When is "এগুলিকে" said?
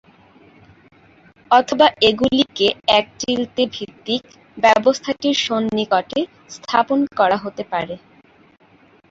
2.09-2.67